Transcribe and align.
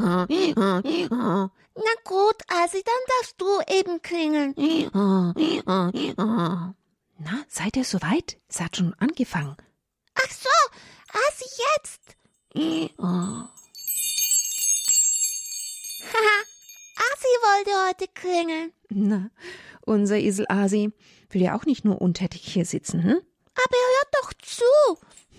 Na 0.00 1.94
gut, 2.04 2.36
Asi, 2.48 2.82
dann 2.82 3.04
darfst 3.08 3.40
du 3.40 3.60
eben 3.68 4.00
klingeln. 4.02 4.54
Na, 7.18 7.44
seid 7.48 7.76
ihr 7.76 7.84
soweit? 7.84 8.38
Es 8.48 8.60
hat 8.60 8.76
schon 8.76 8.94
angefangen. 8.98 9.56
Ach 10.14 10.30
so, 10.30 10.48
Asi, 11.28 11.44
jetzt. 11.76 12.16
Haha, 12.98 13.44
Asi 16.96 17.28
wollte 17.42 17.70
heute 17.88 18.06
klingeln. 18.14 18.72
Na, 18.88 19.30
unser 19.82 20.16
Esel 20.16 20.46
Asi 20.48 20.92
will 21.28 21.42
ja 21.42 21.54
auch 21.56 21.66
nicht 21.66 21.84
nur 21.84 22.00
untätig 22.00 22.42
hier 22.42 22.64
sitzen, 22.64 23.02
hm? 23.04 23.20
Aber 23.54 23.76
er 23.76 23.90
hört 23.98 24.14
doch 24.22 24.32
zu. 24.42 24.64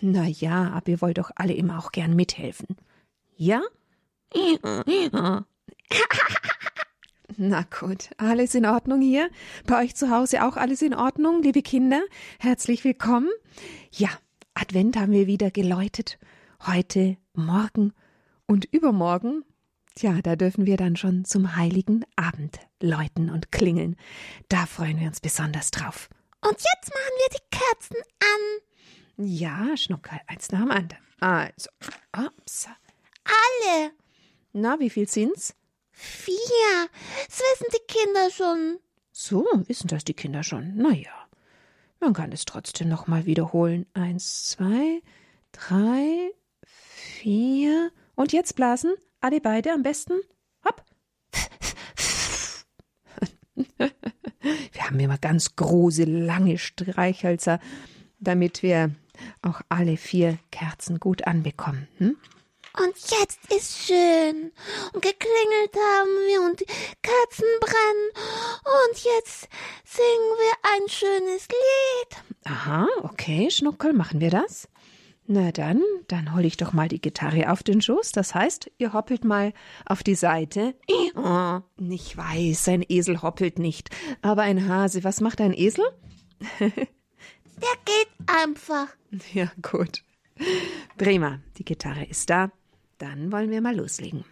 Na 0.02 0.25
ja, 0.28 0.71
aber 0.71 0.89
ihr 0.89 1.02
wollt 1.02 1.18
doch 1.18 1.32
alle 1.36 1.54
immer 1.54 1.80
auch 1.80 1.91
gern 1.91 2.16
mithelfen. 2.16 2.78
Ja? 3.36 3.62
Na 7.38 7.63
gut, 7.63 8.09
alles 8.17 8.55
in 8.55 8.66
Ordnung 8.66 9.02
hier? 9.02 9.30
Bei 9.66 9.84
euch 9.84 9.95
zu 9.95 10.09
Hause 10.09 10.45
auch 10.45 10.57
alles 10.57 10.81
in 10.81 10.94
Ordnung, 10.94 11.41
liebe 11.41 11.62
Kinder? 11.62 12.02
Herzlich 12.40 12.84
willkommen. 12.84 13.30
Ja, 13.91 14.09
Advent 14.54 14.98
haben 14.98 15.12
wir 15.12 15.27
wieder 15.27 15.52
geläutet. 15.52 16.17
Heute, 16.66 17.17
morgen 17.34 17.94
und 18.48 18.66
übermorgen. 18.66 19.44
Tja, 19.95 20.20
da 20.21 20.35
dürfen 20.35 20.66
wir 20.66 20.77
dann 20.77 20.95
schon 20.95 21.26
zum 21.26 21.55
heiligen 21.55 22.05
Abend 22.16 22.59
läuten 22.82 23.29
und 23.29 23.52
klingeln. 23.52 23.98
Da 24.48 24.66
freuen 24.66 24.99
wir 24.99 25.07
uns 25.07 25.20
besonders 25.20 25.71
drauf. 25.71 26.09
Und 26.41 26.54
jetzt 26.54 26.90
machen 26.90 27.16
wir 27.18 27.29
die 27.38 27.57
Kerzen 27.57 27.98
an. 28.20 29.26
Ja, 29.26 29.76
Schnuckel, 29.76 30.20
eins 30.27 30.52
nach 30.52 30.62
dem 30.62 30.71
anderen. 30.71 31.04
Also, 31.20 31.70
ups. 32.18 32.68
Alle. 33.26 33.91
Na, 34.54 34.80
wie 34.80 34.90
viel 34.90 35.08
sind's? 35.08 35.55
Vier. 35.91 36.90
Das 37.28 37.40
wissen 37.40 37.68
die 37.73 37.88
Kinder 37.88 38.30
schon. 38.30 38.80
So, 39.12 39.46
wissen 39.68 39.88
das 39.88 40.04
die 40.04 40.13
Kinder 40.13 40.43
schon. 40.43 40.74
Na 40.76 40.91
ja, 40.93 41.12
man 41.99 42.13
kann 42.13 42.32
es 42.32 42.46
trotzdem 42.46 42.90
noch 42.90 43.08
mal 43.08 43.26
wiederholen. 43.26 43.85
Eins, 43.93 44.49
zwei, 44.49 45.02
drei, 45.52 46.32
vier. 46.66 47.91
Und 48.16 48.34
jetzt 48.34 48.55
blasen. 48.55 48.93
Alle 49.20 49.40
beide 49.40 49.71
am 49.71 49.84
besten. 49.84 50.13
Hopp. 50.65 50.84
Wir 53.77 54.84
haben 54.84 54.99
immer 54.99 55.18
ganz 55.18 55.55
große, 55.55 56.05
lange 56.05 56.58
Streichhölzer, 56.58 57.60
damit 58.20 58.63
wir 58.63 58.91
auch 59.41 59.62
alle 59.70 59.98
vier 59.98 60.40
Kerzen 60.49 60.99
gut 60.99 61.27
anbekommen. 61.27 61.88
Hm? 61.98 62.18
Und 62.80 62.94
jetzt 63.20 63.40
ist 63.54 63.86
schön. 63.86 64.52
Und 64.94 65.02
geklingelt 65.02 65.75
haben 65.75 66.09
wir 66.28 66.41
und 66.41 66.59
die 66.59 66.66
Kerzen 67.02 67.46
brennen. 67.59 68.09
Und 68.64 68.97
jetzt 69.03 69.50
singen 69.84 70.31
wir 70.38 70.53
ein 70.64 70.88
schönes 70.88 71.47
Lied. 71.50 72.24
Aha, 72.46 72.88
okay, 73.03 73.52
Schnuckel, 73.52 73.94
machen 73.94 74.22
wir 74.22 74.30
das? 74.30 74.69
Na 75.28 75.52
dann, 75.52 75.81
dann 76.08 76.34
hol 76.34 76.44
ich 76.46 76.58
doch 76.58 76.74
mal 76.74 76.88
die 76.88 77.00
Gitarre 77.02 77.52
auf 77.52 77.64
den 77.64 77.81
Schoß. 77.81 78.12
Das 78.12 78.34
heißt, 78.36 78.72
ihr 78.78 78.94
hoppelt 78.94 79.24
mal 79.24 79.53
auf 79.86 80.03
die 80.03 80.16
Seite. 80.16 80.75
Oh, 81.16 81.59
ich 81.78 82.18
weiß, 82.18 82.69
ein 82.69 82.86
Esel 82.88 83.22
hoppelt 83.22 83.59
nicht. 83.59 83.90
Aber 84.22 84.42
ein 84.44 84.68
Hase, 84.68 85.03
was 85.03 85.22
macht 85.22 85.40
ein 85.42 85.53
Esel? 85.53 85.86
Der 86.59 86.69
geht 87.86 88.09
einfach. 88.28 88.88
Ja, 89.34 89.52
gut. 89.62 90.03
Prima, 90.97 91.40
die 91.58 91.66
Gitarre 91.66 92.06
ist 92.06 92.30
da. 92.30 92.50
Dann 93.02 93.31
wollen 93.31 93.50
wir 93.50 93.62
mal 93.62 93.75
loslegen. 93.75 94.24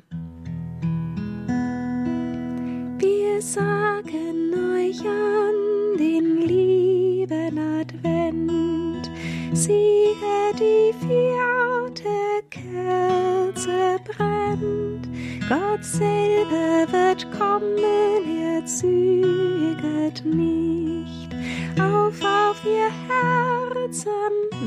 Wir 2.99 3.41
sagen 3.41 4.53
euch 4.75 4.99
an 5.01 5.97
den 5.97 6.41
lieben 6.45 7.57
Advent. 7.57 9.09
Siehe, 9.53 10.53
die 10.53 10.93
vierte 10.99 12.43
Kerze 12.51 13.97
brennt. 14.05 15.09
Gott 15.49 15.83
selber 15.83 16.85
wird 16.91 17.25
kommen, 17.31 17.75
er 17.79 18.63
züget 18.67 20.23
nicht. 20.23 21.33
Auf, 21.81 22.21
auf 22.21 22.63
ihr 22.65 22.91
Herzen 23.09 24.11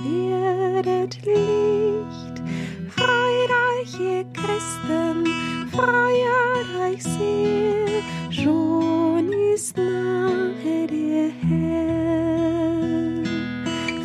werdet 0.03 1.25
Licht. 1.25 1.52
Christen, 4.63 5.27
freut 5.73 6.69
euch 6.81 7.03
sehr, 7.03 8.03
schon 8.31 9.33
ist 9.55 9.77
nahe 9.77 10.87
der 10.87 11.31
Herr. 11.49 12.05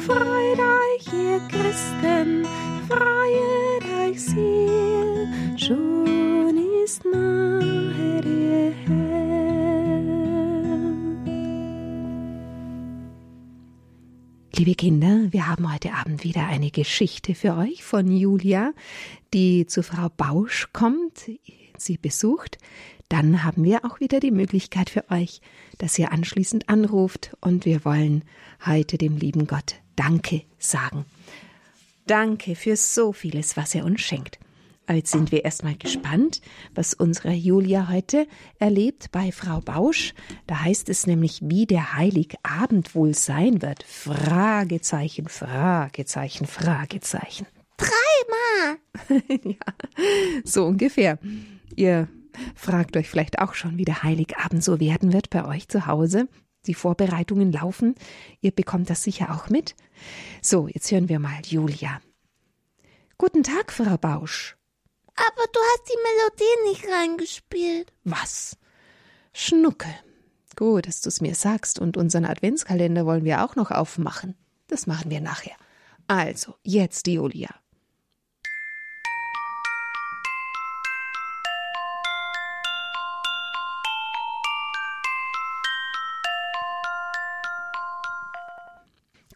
Freut 0.02 0.60
euch, 0.60 1.14
ihr 1.14 1.40
Christen, 1.48 2.46
freut 2.88 3.86
euch 4.02 4.20
sehr, 4.20 5.28
schon 5.58 6.58
ist 6.84 7.06
nahe 7.06 8.22
der 8.22 8.72
Herr. 8.88 9.18
Liebe 14.56 14.74
Kinder, 14.74 15.28
wir 15.30 15.48
haben 15.48 15.72
heute 15.72 15.94
Abend 15.94 16.24
wieder 16.24 16.48
eine 16.48 16.72
Geschichte 16.72 17.36
für 17.36 17.56
euch 17.58 17.84
von 17.84 18.12
Julia, 18.12 18.74
die 19.34 19.66
zu 19.68 19.84
Frau 19.84 20.10
Bausch 20.10 20.70
kommt, 20.74 21.30
sie 21.78 21.98
besucht. 21.98 22.58
Dann 23.10 23.44
haben 23.44 23.64
wir 23.64 23.86
auch 23.86 24.00
wieder 24.00 24.20
die 24.20 24.32
Möglichkeit 24.32 24.90
für 24.90 25.10
euch, 25.10 25.42
dass 25.78 25.98
ihr 25.98 26.12
anschließend 26.12 26.68
anruft 26.68 27.36
und 27.40 27.66
wir 27.66 27.86
wollen 27.86 28.24
heute 28.66 28.98
dem 28.98 29.18
lieben 29.18 29.48
Gott 29.48 29.76
Danke 29.96 30.44
sagen. 30.60 31.06
Danke 32.06 32.56
für 32.56 32.76
so 32.76 33.14
vieles, 33.14 33.58
was 33.58 33.76
er 33.76 33.86
uns 33.86 34.02
schenkt. 34.02 34.40
Jetzt 34.90 35.12
sind 35.12 35.34
wir 35.34 35.44
erstmal 35.44 35.76
gespannt, 35.76 36.42
was 36.74 36.94
unsere 36.94 37.34
Julia 37.34 37.90
heute 37.90 38.26
erlebt 38.58 39.12
bei 39.12 39.34
Frau 39.34 39.60
Bausch. 39.60 40.14
Da 40.48 40.62
heißt 40.62 40.88
es 40.88 41.06
nämlich, 41.08 41.40
wie 41.44 41.66
der 41.66 41.96
Heiligabend 41.96 42.96
wohl 42.96 43.14
sein 43.14 43.62
wird. 43.62 43.84
Fragezeichen, 43.84 45.28
Fragezeichen, 45.28 46.48
Fragezeichen. 46.48 47.48
Dreimal. 48.28 48.78
ja, 49.44 50.42
so 50.44 50.66
ungefähr. 50.66 51.20
Ihr 51.76 52.08
fragt 52.56 52.98
euch 52.98 53.10
vielleicht 53.10 53.40
auch 53.40 53.54
schon, 53.54 53.78
wie 53.78 53.86
der 53.86 54.04
Heiligabend 54.04 54.64
so 54.64 54.80
werden 54.80 55.14
wird 55.14 55.30
bei 55.30 55.46
euch 55.46 55.68
zu 55.68 55.88
Hause. 55.88 56.28
Die 56.66 56.74
Vorbereitungen 56.74 57.52
laufen. 57.52 57.96
Ihr 58.42 58.52
bekommt 58.52 58.90
das 58.90 59.04
sicher 59.04 59.34
auch 59.34 59.50
mit. 59.50 59.76
So, 60.42 60.68
jetzt 60.68 60.92
hören 60.92 61.10
wir 61.10 61.20
mal 61.20 61.40
Julia. 61.46 62.02
Guten 63.18 63.44
Tag, 63.44 63.72
Frau 63.72 63.98
Bausch. 63.98 64.58
Aber 65.16 65.46
du 65.52 65.60
hast 65.60 65.90
die 65.90 65.98
Melodie 66.04 66.70
nicht 66.70 66.86
reingespielt. 66.94 67.94
Was? 68.04 68.58
Schnucke. 69.34 69.88
Gut, 70.56 70.88
dass 70.88 71.02
du 71.02 71.10
es 71.10 71.22
mir 71.22 71.36
sagst. 71.36 71.80
Und 71.80 71.98
unseren 71.98 72.26
Adventskalender 72.26 73.06
wollen 73.06 73.24
wir 73.24 73.44
auch 73.44 73.56
noch 73.56 73.72
aufmachen. 73.72 74.36
Das 74.68 74.86
machen 74.86 75.10
wir 75.10 75.22
nachher. 75.22 75.56
Also, 76.08 76.56
jetzt 76.64 77.08
Julia. 77.08 77.50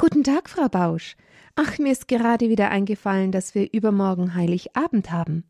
Guten 0.01 0.23
Tag, 0.23 0.49
Frau 0.49 0.67
Bausch. 0.67 1.15
Ach, 1.53 1.77
mir 1.77 1.91
ist 1.91 2.07
gerade 2.07 2.49
wieder 2.49 2.71
eingefallen, 2.71 3.31
dass 3.31 3.53
wir 3.53 3.71
übermorgen 3.71 4.33
Heiligabend 4.33 5.11
haben. 5.11 5.43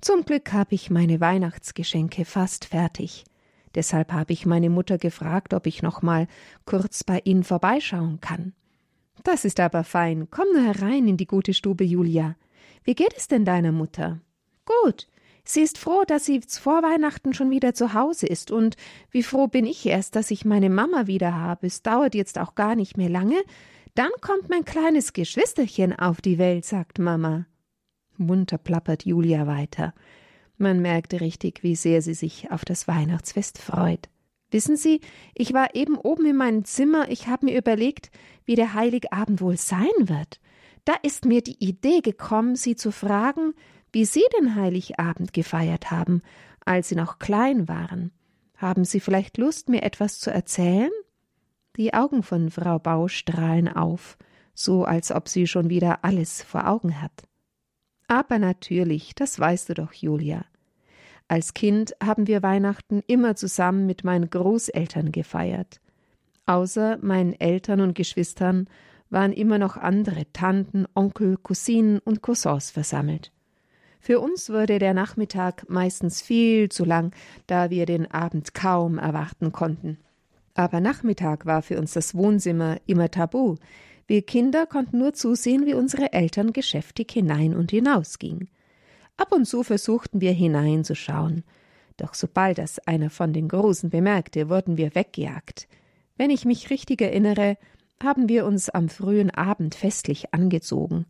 Zum 0.00 0.24
Glück 0.24 0.52
habe 0.52 0.74
ich 0.74 0.90
meine 0.90 1.20
Weihnachtsgeschenke 1.20 2.24
fast 2.24 2.64
fertig. 2.64 3.22
Deshalb 3.76 4.12
habe 4.12 4.32
ich 4.32 4.44
meine 4.44 4.70
Mutter 4.70 4.98
gefragt, 4.98 5.54
ob 5.54 5.68
ich 5.68 5.84
noch 5.84 6.02
mal 6.02 6.26
kurz 6.64 7.04
bei 7.04 7.20
Ihnen 7.22 7.44
vorbeischauen 7.44 8.20
kann. 8.20 8.54
Das 9.22 9.44
ist 9.44 9.60
aber 9.60 9.84
fein. 9.84 10.26
Komm 10.32 10.48
nur 10.52 10.64
herein 10.64 11.06
in 11.06 11.16
die 11.16 11.28
gute 11.28 11.54
Stube, 11.54 11.84
Julia. 11.84 12.34
Wie 12.82 12.96
geht 12.96 13.14
es 13.16 13.28
denn 13.28 13.44
deiner 13.44 13.70
Mutter? 13.70 14.18
Gut. 14.64 15.06
Sie 15.48 15.60
ist 15.60 15.78
froh, 15.78 16.02
dass 16.06 16.24
sie 16.24 16.40
vor 16.48 16.82
Weihnachten 16.82 17.32
schon 17.32 17.50
wieder 17.50 17.72
zu 17.72 17.94
Hause 17.94 18.26
ist, 18.26 18.50
und 18.50 18.76
wie 19.10 19.22
froh 19.22 19.46
bin 19.46 19.64
ich 19.64 19.86
erst, 19.86 20.16
dass 20.16 20.30
ich 20.30 20.44
meine 20.44 20.70
Mama 20.70 21.06
wieder 21.06 21.34
habe. 21.34 21.68
Es 21.68 21.82
dauert 21.82 22.14
jetzt 22.14 22.38
auch 22.38 22.54
gar 22.56 22.74
nicht 22.74 22.96
mehr 22.96 23.08
lange. 23.08 23.40
Dann 23.94 24.10
kommt 24.20 24.48
mein 24.48 24.64
kleines 24.64 25.12
Geschwisterchen 25.12 25.96
auf 25.96 26.20
die 26.20 26.38
Welt, 26.38 26.64
sagt 26.64 26.98
Mama. 26.98 27.46
Munter 28.16 28.58
plappert 28.58 29.06
Julia 29.06 29.46
weiter. 29.46 29.94
Man 30.58 30.80
merkte 30.80 31.20
richtig, 31.20 31.62
wie 31.62 31.76
sehr 31.76 32.02
sie 32.02 32.14
sich 32.14 32.50
auf 32.50 32.64
das 32.64 32.88
Weihnachtsfest 32.88 33.58
freut. 33.58 34.08
Wissen 34.50 34.76
Sie, 34.76 35.00
ich 35.34 35.52
war 35.52 35.74
eben 35.74 35.96
oben 35.96 36.26
in 36.26 36.36
meinem 36.36 36.64
Zimmer, 36.64 37.10
ich 37.10 37.26
habe 37.26 37.46
mir 37.46 37.58
überlegt, 37.58 38.10
wie 38.44 38.54
der 38.54 38.74
Heiligabend 38.74 39.40
wohl 39.40 39.56
sein 39.56 39.86
wird. 39.98 40.40
Da 40.84 40.94
ist 41.02 41.24
mir 41.24 41.42
die 41.42 41.62
Idee 41.64 42.00
gekommen, 42.00 42.54
Sie 42.54 42.76
zu 42.76 42.92
fragen, 42.92 43.54
wie 43.96 44.04
Sie 44.04 44.24
den 44.38 44.54
Heiligabend 44.56 45.32
gefeiert 45.32 45.90
haben, 45.90 46.20
als 46.66 46.90
Sie 46.90 46.96
noch 46.96 47.18
klein 47.18 47.66
waren. 47.66 48.12
Haben 48.58 48.84
Sie 48.84 49.00
vielleicht 49.00 49.38
Lust, 49.38 49.70
mir 49.70 49.82
etwas 49.84 50.18
zu 50.18 50.30
erzählen? 50.30 50.90
Die 51.78 51.94
Augen 51.94 52.22
von 52.22 52.50
Frau 52.50 52.78
Bau 52.78 53.08
strahlen 53.08 53.74
auf, 53.74 54.18
so 54.52 54.84
als 54.84 55.12
ob 55.12 55.28
sie 55.30 55.46
schon 55.46 55.70
wieder 55.70 56.04
alles 56.04 56.42
vor 56.42 56.68
Augen 56.68 57.00
hat. 57.00 57.22
Aber 58.06 58.38
natürlich, 58.38 59.14
das 59.14 59.40
weißt 59.40 59.70
du 59.70 59.72
doch, 59.72 59.94
Julia. 59.94 60.44
Als 61.26 61.54
Kind 61.54 61.96
haben 62.04 62.26
wir 62.26 62.42
Weihnachten 62.42 63.02
immer 63.06 63.34
zusammen 63.34 63.86
mit 63.86 64.04
meinen 64.04 64.28
Großeltern 64.28 65.10
gefeiert. 65.10 65.80
Außer 66.44 66.98
meinen 67.00 67.32
Eltern 67.32 67.80
und 67.80 67.94
Geschwistern 67.94 68.68
waren 69.08 69.32
immer 69.32 69.56
noch 69.56 69.78
andere 69.78 70.30
Tanten, 70.34 70.84
Onkel, 70.94 71.38
Cousinen 71.38 71.98
und 72.00 72.20
Cousins 72.20 72.70
versammelt. 72.70 73.32
Für 74.06 74.20
uns 74.20 74.50
wurde 74.50 74.78
der 74.78 74.94
Nachmittag 74.94 75.68
meistens 75.68 76.22
viel 76.22 76.68
zu 76.68 76.84
lang, 76.84 77.12
da 77.48 77.70
wir 77.70 77.86
den 77.86 78.08
Abend 78.08 78.54
kaum 78.54 78.98
erwarten 78.98 79.50
konnten. 79.50 79.98
Aber 80.54 80.78
Nachmittag 80.78 81.44
war 81.44 81.60
für 81.60 81.76
uns 81.76 81.92
das 81.94 82.14
Wohnzimmer 82.14 82.76
immer 82.86 83.10
tabu. 83.10 83.56
Wir 84.06 84.22
Kinder 84.22 84.64
konnten 84.66 84.98
nur 84.98 85.14
zusehen, 85.14 85.66
wie 85.66 85.74
unsere 85.74 86.12
Eltern 86.12 86.52
geschäftig 86.52 87.10
hinein 87.10 87.52
und 87.56 87.72
hinaus 87.72 88.20
gingen. 88.20 88.48
Ab 89.16 89.32
und 89.32 89.44
zu 89.44 89.64
versuchten 89.64 90.20
wir 90.20 90.30
hineinzuschauen. 90.30 91.42
Doch 91.96 92.14
sobald 92.14 92.58
das 92.58 92.78
einer 92.86 93.10
von 93.10 93.32
den 93.32 93.48
Großen 93.48 93.90
bemerkte, 93.90 94.48
wurden 94.48 94.76
wir 94.76 94.94
weggejagt. 94.94 95.66
Wenn 96.16 96.30
ich 96.30 96.44
mich 96.44 96.70
richtig 96.70 97.02
erinnere, 97.02 97.58
haben 98.00 98.28
wir 98.28 98.46
uns 98.46 98.68
am 98.70 98.88
frühen 98.88 99.32
Abend 99.32 99.74
festlich 99.74 100.32
angezogen. 100.32 101.06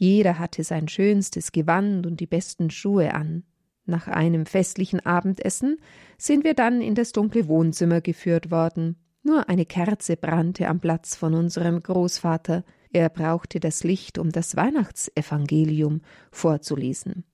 Jeder 0.00 0.38
hatte 0.38 0.62
sein 0.62 0.86
schönstes 0.86 1.50
Gewand 1.50 2.06
und 2.06 2.20
die 2.20 2.26
besten 2.28 2.70
Schuhe 2.70 3.14
an. 3.14 3.42
Nach 3.84 4.06
einem 4.06 4.46
festlichen 4.46 5.04
Abendessen 5.04 5.78
sind 6.16 6.44
wir 6.44 6.54
dann 6.54 6.80
in 6.80 6.94
das 6.94 7.10
dunkle 7.10 7.48
Wohnzimmer 7.48 8.00
geführt 8.00 8.52
worden. 8.52 8.96
Nur 9.24 9.48
eine 9.48 9.66
Kerze 9.66 10.16
brannte 10.16 10.68
am 10.68 10.78
Platz 10.78 11.16
von 11.16 11.34
unserem 11.34 11.82
Großvater. 11.82 12.64
Er 12.92 13.08
brauchte 13.08 13.58
das 13.58 13.82
Licht, 13.82 14.18
um 14.18 14.30
das 14.30 14.54
Weihnachtsevangelium 14.54 16.02
vorzulesen. 16.30 17.24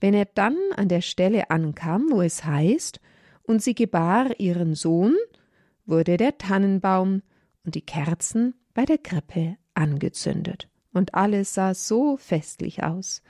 Wenn 0.00 0.14
er 0.14 0.26
dann 0.26 0.56
an 0.76 0.88
der 0.88 1.00
Stelle 1.00 1.50
ankam, 1.50 2.06
wo 2.12 2.22
es 2.22 2.44
heißt, 2.44 3.00
und 3.42 3.60
sie 3.60 3.74
gebar 3.74 4.38
ihren 4.38 4.76
Sohn, 4.76 5.16
wurde 5.84 6.16
der 6.16 6.38
Tannenbaum 6.38 7.22
und 7.64 7.74
die 7.74 7.84
Kerzen 7.84 8.54
bei 8.72 8.84
der 8.84 8.98
Krippe 8.98 9.56
angezündet. 9.74 10.67
Und 10.92 11.14
alles 11.14 11.54
sah 11.54 11.74
so 11.74 12.16
festlich 12.16 12.82
aus. 12.82 13.22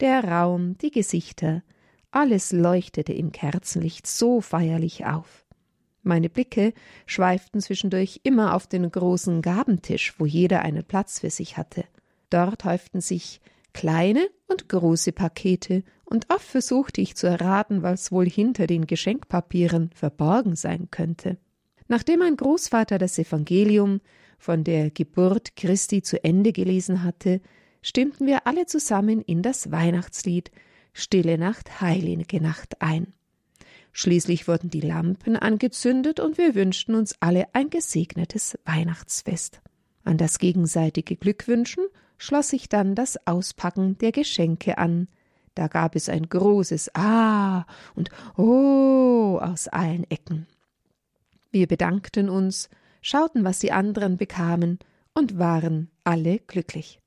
Der 0.00 0.24
Raum, 0.24 0.78
die 0.78 0.90
Gesichter, 0.90 1.62
alles 2.10 2.52
leuchtete 2.52 3.12
im 3.12 3.32
Kerzenlicht 3.32 4.06
so 4.06 4.40
feierlich 4.40 5.06
auf. 5.06 5.44
Meine 6.02 6.30
Blicke 6.30 6.72
schweiften 7.06 7.60
zwischendurch 7.60 8.20
immer 8.22 8.54
auf 8.54 8.66
den 8.66 8.90
großen 8.90 9.42
Gabentisch, 9.42 10.14
wo 10.18 10.24
jeder 10.24 10.62
einen 10.62 10.84
Platz 10.84 11.20
für 11.20 11.30
sich 11.30 11.56
hatte. 11.56 11.84
Dort 12.30 12.64
häuften 12.64 13.00
sich 13.00 13.40
kleine 13.72 14.28
und 14.46 14.68
große 14.68 15.12
Pakete, 15.12 15.84
und 16.04 16.28
oft 16.28 16.44
versuchte 16.44 17.00
ich 17.00 17.14
zu 17.14 17.28
erraten, 17.28 17.82
was 17.82 18.10
wohl 18.10 18.28
hinter 18.28 18.66
den 18.66 18.88
Geschenkpapieren 18.88 19.90
verborgen 19.94 20.56
sein 20.56 20.88
könnte. 20.90 21.38
Nachdem 21.86 22.18
mein 22.18 22.36
Großvater 22.36 22.98
das 22.98 23.16
Evangelium 23.16 24.00
von 24.40 24.64
der 24.64 24.90
Geburt 24.90 25.54
Christi 25.54 26.02
zu 26.02 26.24
Ende 26.24 26.52
gelesen 26.52 27.04
hatte, 27.04 27.40
stimmten 27.82 28.26
wir 28.26 28.46
alle 28.46 28.66
zusammen 28.66 29.20
in 29.20 29.42
das 29.42 29.70
Weihnachtslied 29.70 30.50
Stille 30.92 31.38
Nacht, 31.38 31.80
heilige 31.80 32.40
Nacht 32.40 32.80
ein. 32.82 33.12
Schließlich 33.92 34.48
wurden 34.48 34.70
die 34.70 34.80
Lampen 34.80 35.36
angezündet 35.36 36.18
und 36.18 36.38
wir 36.38 36.54
wünschten 36.54 36.94
uns 36.94 37.14
alle 37.20 37.46
ein 37.54 37.70
gesegnetes 37.70 38.58
Weihnachtsfest. 38.64 39.60
An 40.04 40.16
das 40.16 40.38
gegenseitige 40.38 41.16
Glückwünschen 41.16 41.84
schloss 42.18 42.48
sich 42.48 42.68
dann 42.68 42.94
das 42.94 43.26
Auspacken 43.26 43.98
der 43.98 44.10
Geschenke 44.10 44.78
an, 44.78 45.06
da 45.54 45.68
gab 45.68 45.96
es 45.96 46.08
ein 46.08 46.28
großes 46.28 46.94
Ah 46.94 47.66
und 47.94 48.10
Oh 48.36 49.38
aus 49.40 49.68
allen 49.68 50.08
Ecken. 50.10 50.46
Wir 51.50 51.66
bedankten 51.66 52.28
uns, 52.28 52.70
schauten, 53.00 53.44
was 53.44 53.58
die 53.58 53.72
anderen 53.72 54.16
bekamen 54.16 54.78
und 55.14 55.38
waren 55.38 55.90
alle 56.04 56.38
glücklich. 56.38 57.00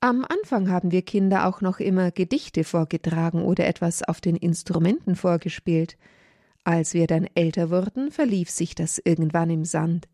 Am 0.00 0.24
Anfang 0.24 0.68
haben 0.68 0.90
wir 0.90 1.02
Kinder 1.02 1.46
auch 1.46 1.60
noch 1.60 1.80
immer 1.80 2.10
Gedichte 2.10 2.64
vorgetragen 2.64 3.42
oder 3.42 3.66
etwas 3.66 4.02
auf 4.02 4.20
den 4.20 4.36
Instrumenten 4.36 5.16
vorgespielt. 5.16 5.96
Als 6.62 6.92
wir 6.94 7.06
dann 7.06 7.26
älter 7.34 7.70
wurden, 7.70 8.10
verlief 8.10 8.50
sich 8.50 8.74
das 8.74 9.00
irgendwann 9.02 9.50
im 9.50 9.64
Sand. 9.64 10.08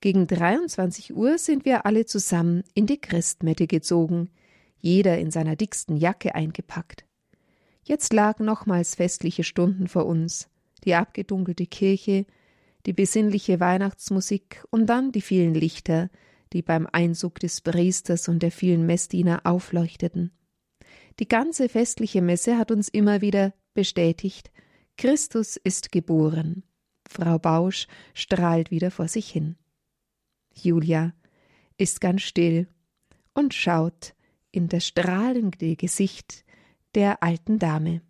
Gegen 0.00 0.26
23 0.26 1.14
Uhr 1.14 1.38
sind 1.38 1.64
wir 1.64 1.86
alle 1.86 2.06
zusammen 2.06 2.62
in 2.74 2.86
die 2.86 3.00
Christmette 3.00 3.66
gezogen, 3.66 4.30
jeder 4.80 5.18
in 5.18 5.30
seiner 5.30 5.56
dicksten 5.56 5.96
Jacke 5.96 6.34
eingepackt. 6.34 7.04
Jetzt 7.82 8.12
lagen 8.12 8.44
nochmals 8.44 8.94
festliche 8.94 9.44
Stunden 9.44 9.88
vor 9.88 10.06
uns, 10.06 10.48
die 10.84 10.94
abgedunkelte 10.94 11.66
Kirche, 11.66 12.26
die 12.88 12.94
besinnliche 12.94 13.60
Weihnachtsmusik 13.60 14.64
und 14.70 14.86
dann 14.86 15.12
die 15.12 15.20
vielen 15.20 15.52
Lichter, 15.52 16.08
die 16.54 16.62
beim 16.62 16.88
Einzug 16.90 17.38
des 17.38 17.60
Priesters 17.60 18.28
und 18.28 18.42
der 18.42 18.50
vielen 18.50 18.86
Messdiener 18.86 19.42
aufleuchteten. 19.44 20.32
Die 21.18 21.28
ganze 21.28 21.68
festliche 21.68 22.22
Messe 22.22 22.56
hat 22.56 22.70
uns 22.70 22.88
immer 22.88 23.20
wieder 23.20 23.52
bestätigt, 23.74 24.50
Christus 24.96 25.58
ist 25.58 25.92
geboren. 25.92 26.64
Frau 27.06 27.38
Bausch 27.38 27.88
strahlt 28.14 28.70
wieder 28.70 28.90
vor 28.90 29.06
sich 29.06 29.28
hin. 29.28 29.56
Julia 30.54 31.12
ist 31.76 32.00
ganz 32.00 32.22
still 32.22 32.68
und 33.34 33.52
schaut 33.52 34.14
in 34.50 34.68
das 34.68 34.86
strahlende 34.86 35.76
Gesicht 35.76 36.42
der 36.94 37.22
alten 37.22 37.58
Dame. 37.58 38.00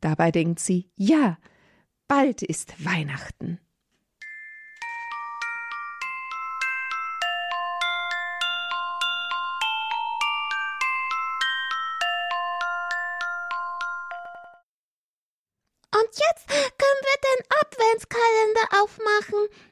Dabei 0.00 0.32
denkt 0.32 0.58
sie, 0.58 0.90
ja, 0.96 1.38
bald 2.08 2.42
ist 2.42 2.84
Weihnachten. 2.84 3.60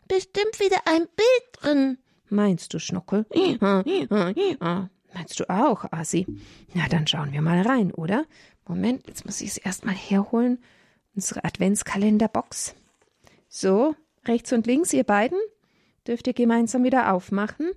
Bestimmt 0.09 0.59
wieder 0.59 0.79
ein 0.87 1.07
Bild 1.07 1.49
drin. 1.53 1.99
Meinst 2.31 2.75
du, 2.75 2.79
Schnuckel? 2.79 3.27
Meinst 5.15 5.41
du 5.41 5.51
auch, 5.51 5.85
Asi? 5.93 6.27
Na, 6.75 6.89
dann 6.89 7.07
schauen 7.07 7.33
wir 7.33 7.43
mal 7.43 7.63
rein, 7.63 7.93
oder? 7.93 8.25
Moment, 8.67 9.07
jetzt 9.07 9.25
muss 9.25 9.41
ich 9.41 9.51
es 9.51 9.59
erstmal 9.59 9.95
herholen. 9.95 10.63
Unsere 11.15 11.45
Adventskalenderbox. 11.45 12.75
So, 13.49 13.95
rechts 14.27 14.53
und 14.53 14.67
links, 14.67 14.93
ihr 14.93 15.05
beiden. 15.05 15.39
Dürft 16.07 16.27
ihr 16.27 16.35
gemeinsam 16.35 16.85
wieder 16.85 17.13
aufmachen? 17.13 17.73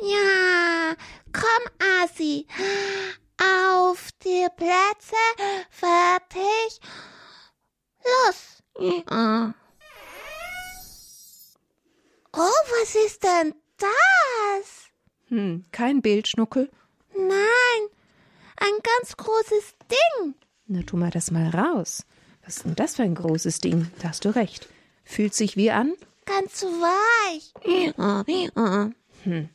Ja, 0.00 0.94
komm, 1.32 1.86
Asi. 2.02 2.46
Auf 3.38 4.10
die 4.24 4.46
Plätze, 4.56 5.16
fertig, 5.70 6.80
los. 8.04 8.62
Oh, 8.74 9.52
was 12.82 12.96
ist 12.96 13.22
denn 13.22 13.54
das? 13.78 14.90
Hm, 15.28 15.64
kein 15.70 16.02
Bild, 16.02 16.26
Schnuckel? 16.26 16.68
Nein, 17.14 17.88
ein 18.56 18.72
ganz 18.82 19.16
großes 19.16 19.74
Ding. 19.88 20.34
Na, 20.66 20.82
tu 20.82 20.96
mal 20.96 21.10
das 21.10 21.30
mal 21.30 21.48
raus. 21.50 22.04
Was 22.44 22.56
ist 22.56 22.64
denn 22.64 22.74
das 22.74 22.96
für 22.96 23.04
ein 23.04 23.14
großes 23.14 23.60
Ding? 23.60 23.92
Da 24.00 24.08
hast 24.08 24.24
du 24.24 24.34
recht. 24.34 24.68
Fühlt 25.04 25.32
sich 25.32 25.56
wie 25.56 25.70
an? 25.70 25.94
Ganz 26.24 26.64
weich. 26.64 27.52
Hm. 29.22 29.48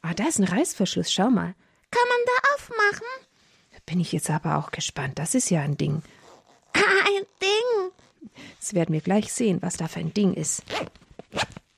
Ah, 0.00 0.14
da 0.14 0.26
ist 0.26 0.38
ein 0.38 0.44
Reißverschluss, 0.44 1.12
schau 1.12 1.28
mal. 1.28 1.54
Kann 1.90 2.08
man 2.08 2.20
da 2.24 2.54
aufmachen? 2.54 3.06
Da 3.72 3.78
bin 3.84 4.00
ich 4.00 4.12
jetzt 4.12 4.30
aber 4.30 4.56
auch 4.56 4.70
gespannt. 4.70 5.18
Das 5.18 5.34
ist 5.34 5.50
ja 5.50 5.60
ein 5.60 5.76
Ding. 5.76 6.02
Ein 6.72 7.26
Ding. 7.42 7.90
Das 8.60 8.72
werden 8.72 8.92
wir 8.94 9.00
gleich 9.02 9.32
sehen, 9.32 9.60
was 9.60 9.76
da 9.76 9.88
für 9.88 10.00
ein 10.00 10.14
Ding 10.14 10.32
ist. 10.32 10.62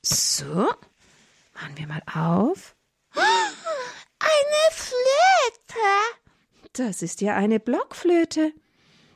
So. 0.01 0.71
Machen 1.53 1.77
wir 1.77 1.87
mal 1.87 2.01
auf. 2.13 2.75
Eine 3.13 4.71
Flöte. 4.71 5.79
Das 6.73 7.01
ist 7.01 7.21
ja 7.21 7.35
eine 7.35 7.59
Blockflöte. 7.59 8.53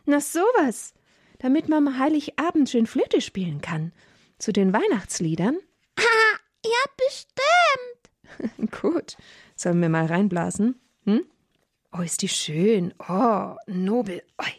Na 0.06 0.20
sowas. 0.20 0.94
Damit 1.40 1.70
man 1.70 1.88
am 1.88 2.00
Heiligabend 2.00 2.70
schön 2.70 2.88
Flöte 2.88 3.22
spielen 3.22 3.62
kann. 3.62 3.92
Zu 4.40 4.52
den 4.54 4.74
Weihnachtsliedern. 4.74 5.58
Ah, 5.98 6.38
ja, 6.66 6.72
bestimmt. 6.98 8.72
Gut. 8.82 9.18
Sollen 9.56 9.82
wir 9.82 9.90
mal 9.90 10.06
reinblasen? 10.06 10.80
Hm? 11.06 11.25
Oh, 11.92 12.02
ist 12.02 12.22
die 12.22 12.30
schön. 12.30 12.94
Oh, 13.08 13.56
nobel. 13.68 14.24
Oi. 14.42 14.52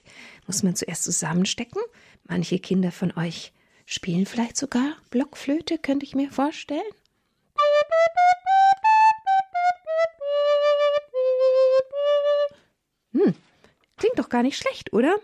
Muss 0.46 0.62
man 0.62 0.76
zuerst 0.76 1.04
zusammenstecken? 1.04 1.80
Manche 2.24 2.58
Kinder 2.58 2.92
von 2.92 3.12
euch 3.16 3.52
spielen 3.84 4.26
vielleicht 4.26 4.56
sogar 4.56 4.96
Blockflöte, 5.10 5.78
könnte 5.78 6.04
ich 6.04 6.14
mir 6.14 6.30
vorstellen. 6.30 6.80
Hm, 13.12 13.34
klingt 13.96 14.18
doch 14.18 14.28
gar 14.28 14.42
nicht 14.42 14.58
schlecht, 14.58 14.92
oder? 14.92 15.16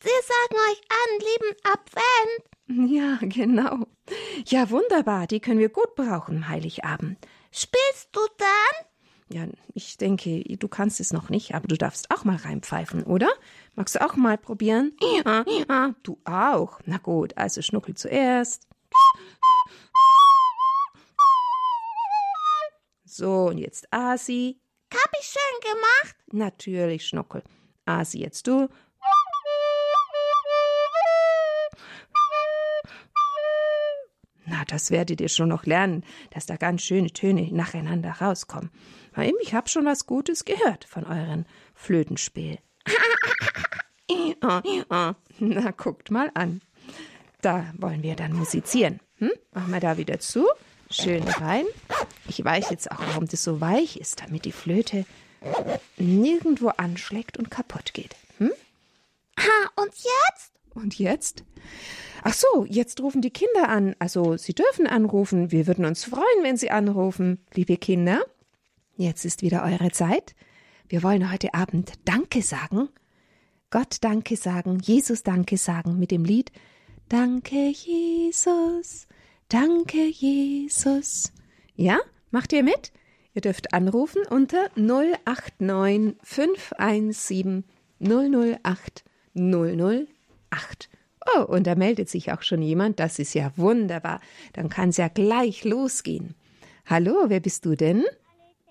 Wir 0.00 0.20
sagen 0.22 0.56
euch 0.70 0.80
an, 0.90 1.18
lieben 1.20 1.56
Advent. 1.64 2.44
Ja, 2.90 3.18
genau. 3.22 3.86
Ja, 4.46 4.70
wunderbar. 4.70 5.26
Die 5.26 5.40
können 5.40 5.60
wir 5.60 5.68
gut 5.70 5.94
brauchen, 5.94 6.48
Heiligabend. 6.48 7.18
Spielst 7.50 8.08
du 8.12 8.20
dann? 8.36 8.86
Ja, 9.30 9.46
ich 9.72 9.96
denke, 9.96 10.42
du 10.42 10.68
kannst 10.68 11.00
es 11.00 11.12
noch 11.12 11.30
nicht, 11.30 11.54
aber 11.54 11.66
du 11.66 11.76
darfst 11.76 12.10
auch 12.10 12.24
mal 12.24 12.36
reinpfeifen, 12.36 13.04
oder? 13.04 13.28
Magst 13.74 13.94
du 13.94 14.04
auch 14.04 14.16
mal 14.16 14.36
probieren? 14.36 14.92
Ja, 15.24 15.44
ja. 15.68 15.94
Du 16.02 16.18
auch. 16.24 16.78
Na 16.84 16.98
gut, 16.98 17.36
also 17.36 17.62
Schnuckel 17.62 17.94
zuerst. 17.94 18.68
So, 23.04 23.46
und 23.46 23.58
jetzt 23.58 23.86
Asi. 23.92 24.60
Hab 24.92 25.10
ich 25.20 25.26
schön 25.26 25.72
gemacht. 25.72 26.16
Natürlich, 26.32 27.06
Schnuckel. 27.06 27.42
Asi, 27.86 28.18
jetzt 28.18 28.46
du. 28.46 28.68
Na, 34.46 34.64
das 34.66 34.90
werdet 34.90 35.20
ihr 35.20 35.28
schon 35.28 35.48
noch 35.48 35.64
lernen, 35.64 36.04
dass 36.30 36.46
da 36.46 36.56
ganz 36.56 36.82
schöne 36.82 37.10
Töne 37.10 37.48
nacheinander 37.52 38.10
rauskommen. 38.20 38.70
Ich 39.42 39.54
habe 39.54 39.68
schon 39.68 39.86
was 39.86 40.06
Gutes 40.06 40.44
gehört 40.44 40.84
von 40.84 41.04
euren 41.04 41.46
Flötenspiel. 41.74 42.58
Na, 45.38 45.70
guckt 45.70 46.10
mal 46.10 46.30
an. 46.34 46.60
Da 47.40 47.72
wollen 47.78 48.02
wir 48.02 48.16
dann 48.16 48.32
musizieren. 48.32 49.00
Hm? 49.18 49.30
Machen 49.52 49.72
wir 49.72 49.80
da 49.80 49.96
wieder 49.96 50.18
zu. 50.18 50.46
Schön 50.90 51.22
rein. 51.22 51.64
Ich 52.28 52.44
weiß 52.44 52.70
jetzt 52.70 52.90
auch, 52.90 53.00
warum 53.00 53.26
das 53.26 53.42
so 53.42 53.60
weich 53.60 53.96
ist, 53.96 54.20
damit 54.20 54.44
die 54.44 54.52
Flöte 54.52 55.06
nirgendwo 55.96 56.68
anschlägt 56.68 57.38
und 57.38 57.50
kaputt 57.50 57.94
geht. 57.94 58.16
Hm? 58.38 58.52
Ha, 59.38 59.82
und 59.82 59.92
jetzt? 59.94 60.52
Und 60.74 60.98
jetzt? 60.98 61.44
Ach 62.26 62.32
so, 62.32 62.64
jetzt 62.66 63.02
rufen 63.02 63.20
die 63.20 63.30
Kinder 63.30 63.68
an. 63.68 63.94
Also, 63.98 64.38
sie 64.38 64.54
dürfen 64.54 64.86
anrufen. 64.86 65.52
Wir 65.52 65.66
würden 65.66 65.84
uns 65.84 66.04
freuen, 66.04 66.42
wenn 66.42 66.56
sie 66.56 66.70
anrufen, 66.70 67.44
liebe 67.52 67.76
Kinder. 67.76 68.24
Jetzt 68.96 69.26
ist 69.26 69.42
wieder 69.42 69.62
eure 69.62 69.90
Zeit. 69.90 70.34
Wir 70.88 71.02
wollen 71.02 71.30
heute 71.30 71.52
Abend 71.52 71.92
Danke 72.06 72.40
sagen. 72.40 72.88
Gott 73.68 73.98
Danke 74.00 74.36
sagen, 74.36 74.78
Jesus 74.80 75.22
Danke 75.22 75.58
sagen 75.58 75.98
mit 75.98 76.10
dem 76.10 76.24
Lied 76.24 76.50
Danke 77.10 77.68
Jesus, 77.68 79.06
Danke 79.48 80.06
Jesus. 80.06 81.30
Ja, 81.74 81.98
macht 82.30 82.54
ihr 82.54 82.62
mit? 82.62 82.92
Ihr 83.34 83.42
dürft 83.42 83.74
anrufen 83.74 84.22
unter 84.30 84.70
089 84.76 86.16
517 86.22 87.64
008 88.00 89.04
008. 89.34 90.88
Oh, 91.36 91.42
und 91.42 91.66
da 91.66 91.74
meldet 91.74 92.08
sich 92.08 92.32
auch 92.32 92.42
schon 92.42 92.62
jemand. 92.62 93.00
Das 93.00 93.18
ist 93.18 93.34
ja 93.34 93.50
wunderbar. 93.56 94.20
Dann 94.52 94.68
kann 94.68 94.90
es 94.90 94.98
ja 94.98 95.08
gleich 95.08 95.64
losgehen. 95.64 96.34
Hallo, 96.86 97.24
wer 97.28 97.40
bist 97.40 97.64
du 97.64 97.74
denn? 97.74 98.04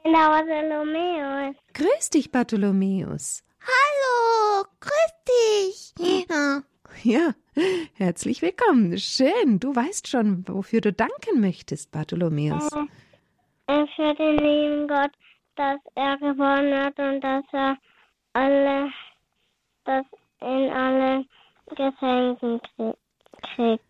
Bartholomäus. 0.03 1.55
Grüß 1.73 2.09
dich, 2.11 2.31
Bartholomäus. 2.31 3.43
Hallo, 3.61 4.65
grüß 4.79 5.93
dich. 5.97 6.27
Ja. 6.29 6.61
Ja, 7.03 7.33
herzlich 7.95 8.43
willkommen. 8.43 8.97
Schön. 8.99 9.59
Du 9.59 9.75
weißt 9.75 10.07
schon, 10.07 10.47
wofür 10.47 10.79
du 10.79 10.93
danken 10.93 11.41
möchtest, 11.41 11.91
Bartholomäus. 11.91 12.69
Äh, 13.67 13.85
für 13.95 14.13
den 14.13 14.37
lieben 14.37 14.87
Gott, 14.87 15.11
dass 15.55 15.79
er 15.95 16.17
gewonnen 16.17 16.77
hat 16.77 16.97
und 16.99 17.21
dass 17.21 17.43
er 17.51 17.77
alle, 18.33 18.91
dass 19.85 20.05
ihn 20.41 20.69
alle 20.69 21.25
Kriegt. 23.55 23.83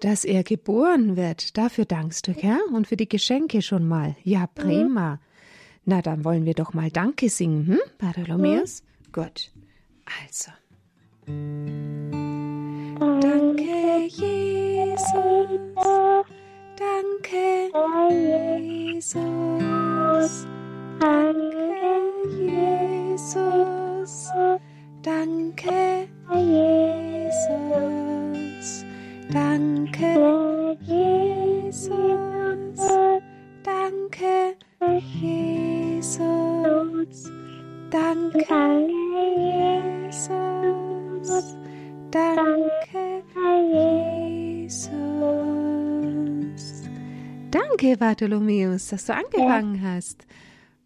Dass 0.00 0.24
er 0.24 0.42
geboren 0.42 1.16
wird, 1.16 1.56
dafür 1.56 1.84
dankst 1.86 2.28
du, 2.28 2.34
gell? 2.34 2.60
Und 2.72 2.86
für 2.86 2.96
die 2.96 3.08
Geschenke 3.08 3.62
schon 3.62 3.88
mal. 3.88 4.16
Ja, 4.22 4.46
prima. 4.46 5.18
Na, 5.86 6.02
dann 6.02 6.24
wollen 6.24 6.44
wir 6.44 6.54
doch 6.54 6.74
mal 6.74 6.90
Danke 6.90 7.28
singen, 7.28 7.66
hm, 7.66 7.80
Bartholomäus? 7.98 8.82
Gut. 9.12 9.50
Also. 10.22 10.50
Danke, 13.20 14.06
Jesus. 14.08 15.08
Danke, 16.76 17.70
Jesus. 18.90 20.46
Danke, 21.00 22.12
Jesus. 23.10 24.28
Danke, 25.02 26.08
Jesus. 26.32 27.84
Danke, 29.30 30.76
Jesus. 30.80 32.00
Danke, 33.62 34.56
Jesus. 35.20 36.34
Danke, 37.90 38.88
Jesus. 40.10 41.56
Danke, 42.10 43.22
Jesus. 44.54 44.92
Danke, 47.50 47.96
Bartholomäus, 47.96 48.88
dass 48.88 49.06
du 49.06 49.14
angefangen 49.14 49.80
hast 49.82 50.26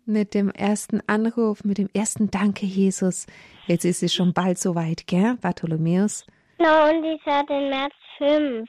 mit 0.09 0.35
dem 0.35 0.51
ersten 0.51 1.01
Anruf, 1.07 1.65
mit 1.65 1.79
dem 1.79 1.89
ersten 1.93 2.31
Danke, 2.31 2.67
Jesus. 2.67 3.27
Jetzt 3.67 3.85
ist 3.85 4.03
es 4.03 4.15
schon 4.15 4.33
bald 4.33 4.59
soweit, 4.59 5.07
gell, 5.07 5.37
Bartholomäus? 5.41 6.27
Na, 6.59 6.91
und 6.91 7.05
ich 7.05 7.25
hatte 7.27 7.53
im 7.53 7.69
März 7.69 7.95
fünf. 8.17 8.69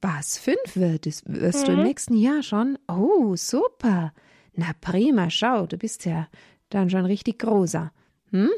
Was, 0.00 0.38
fünf 0.38 0.76
wird 0.76 1.06
es, 1.06 1.22
wirst 1.26 1.66
du 1.66 1.72
im 1.72 1.82
nächsten 1.82 2.16
Jahr 2.16 2.42
schon? 2.42 2.78
Oh, 2.88 3.34
super. 3.34 4.12
Na 4.54 4.70
prima, 4.80 5.28
schau, 5.30 5.66
du 5.66 5.76
bist 5.76 6.04
ja 6.06 6.28
dann 6.70 6.88
schon 6.90 7.04
richtig 7.04 7.40
großer. 7.40 7.92
Hm? 8.30 8.50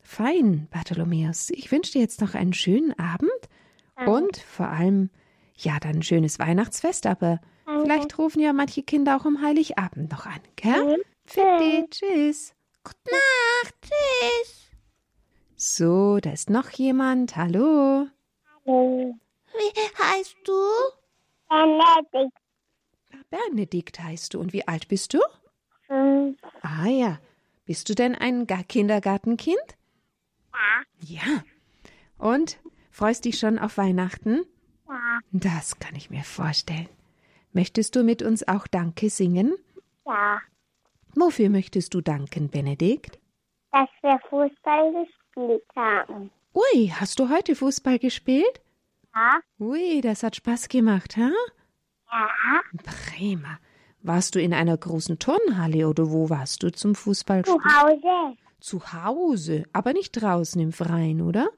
Fein, 0.00 0.68
Bartholomäus. 0.70 1.50
Ich 1.50 1.70
wünsche 1.70 1.92
dir 1.92 2.00
jetzt 2.00 2.20
noch 2.20 2.34
einen 2.34 2.54
schönen 2.54 2.98
Abend 2.98 3.30
und 4.06 4.38
vor 4.38 4.68
allem, 4.68 5.10
ja, 5.56 5.78
dann 5.80 5.96
ein 5.96 6.02
schönes 6.02 6.38
Weihnachtsfest, 6.38 7.06
aber 7.06 7.40
vielleicht 7.82 8.16
rufen 8.18 8.40
ja 8.40 8.52
manche 8.52 8.82
Kinder 8.82 9.16
auch 9.16 9.26
am 9.26 9.42
Heiligabend 9.42 10.10
noch 10.10 10.24
an, 10.26 10.40
gell? 10.56 11.04
Fitti, 11.28 11.86
tschüss. 11.90 12.54
Gute 12.82 12.96
Nacht, 13.10 13.74
tschüss. 13.82 14.70
So, 15.56 16.18
da 16.20 16.30
ist 16.32 16.48
noch 16.48 16.70
jemand. 16.70 17.36
Hallo. 17.36 18.06
Hallo. 18.66 19.14
Wie 19.52 20.02
heißt 20.02 20.36
du? 20.44 20.52
Benedikt 21.48 22.32
Benedikt 23.30 24.00
heißt 24.00 24.32
du. 24.34 24.40
Und 24.40 24.52
wie 24.54 24.66
alt 24.66 24.88
bist 24.88 25.12
du? 25.12 25.18
fünf. 25.86 26.38
Ah 26.62 26.86
ja. 26.86 27.18
Bist 27.66 27.88
du 27.90 27.94
denn 27.94 28.14
ein 28.14 28.46
Ga- 28.46 28.62
Kindergartenkind? 28.62 29.76
Ja. 30.54 30.82
Ja. 31.26 31.44
Und 32.18 32.58
freust 32.90 33.26
dich 33.26 33.38
schon 33.38 33.58
auf 33.58 33.76
Weihnachten? 33.76 34.44
Ja. 34.88 35.18
Das 35.32 35.78
kann 35.78 35.94
ich 35.94 36.08
mir 36.08 36.24
vorstellen. 36.24 36.88
Möchtest 37.52 37.96
du 37.96 38.02
mit 38.02 38.22
uns 38.22 38.46
auch 38.48 38.66
Danke 38.66 39.10
singen? 39.10 39.54
Ja. 40.06 40.40
Wofür 41.14 41.50
möchtest 41.50 41.94
du 41.94 42.00
danken, 42.00 42.48
Benedikt? 42.48 43.18
Dass 43.72 43.88
wir 44.02 44.18
Fußball 44.30 44.92
gespielt 44.92 45.64
haben. 45.76 46.30
Ui, 46.54 46.88
hast 46.88 47.18
du 47.18 47.28
heute 47.28 47.54
Fußball 47.54 47.98
gespielt? 47.98 48.60
Ja. 49.14 49.40
Ui, 49.58 50.00
das 50.00 50.22
hat 50.22 50.36
Spaß 50.36 50.68
gemacht, 50.68 51.16
ha? 51.16 51.30
Ja. 52.10 52.60
Prima. 52.84 53.58
Warst 54.00 54.34
du 54.34 54.40
in 54.40 54.54
einer 54.54 54.76
großen 54.76 55.18
Turnhalle 55.18 55.88
oder 55.88 56.10
wo 56.10 56.30
warst 56.30 56.62
du 56.62 56.70
zum 56.70 56.94
Fußball? 56.94 57.44
Zu 57.44 57.58
Hause. 57.62 58.36
Zu 58.60 58.92
Hause, 58.92 59.64
aber 59.72 59.92
nicht 59.92 60.12
draußen 60.12 60.60
im 60.60 60.72
Freien, 60.72 61.20
oder? 61.20 61.48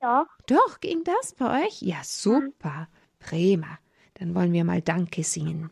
Doch. 0.00 0.26
Doch, 0.46 0.80
ging 0.80 1.02
das 1.04 1.34
bei 1.34 1.66
euch? 1.66 1.82
Ja, 1.82 1.98
super. 2.02 2.88
Prima. 3.18 3.78
Dann 4.14 4.34
wollen 4.34 4.52
wir 4.52 4.64
mal 4.64 4.80
Danke 4.80 5.22
singen. 5.22 5.70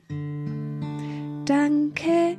Danke, 1.47 2.39